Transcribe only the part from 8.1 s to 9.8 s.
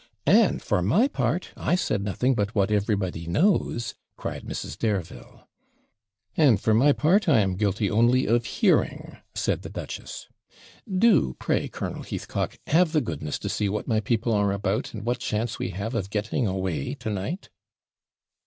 of hearing,' said the